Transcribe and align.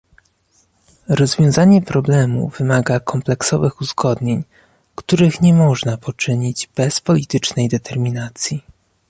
Rozwiązanie 1.09 1.81
problemu 1.81 2.49
wymaga 2.49 2.99
kompleksowych 2.99 3.81
uzgodnień, 3.81 4.43
których 4.95 5.41
nie 5.41 5.53
można 5.53 5.97
poczynić 5.97 6.69
bez 6.75 7.01
politycznej 7.01 7.69
determinacji 7.69 8.61